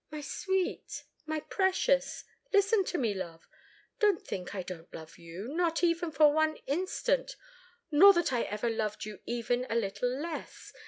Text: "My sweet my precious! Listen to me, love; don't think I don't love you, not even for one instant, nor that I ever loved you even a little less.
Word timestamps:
"My 0.09 0.21
sweet 0.21 1.03
my 1.27 1.41
precious! 1.41 2.23
Listen 2.51 2.83
to 2.85 2.97
me, 2.97 3.13
love; 3.13 3.47
don't 3.99 4.19
think 4.25 4.55
I 4.55 4.63
don't 4.63 4.91
love 4.95 5.19
you, 5.19 5.47
not 5.49 5.83
even 5.83 6.09
for 6.09 6.33
one 6.33 6.55
instant, 6.65 7.35
nor 7.91 8.11
that 8.13 8.33
I 8.33 8.41
ever 8.41 8.67
loved 8.71 9.05
you 9.05 9.19
even 9.27 9.67
a 9.69 9.75
little 9.75 10.09
less. 10.09 10.73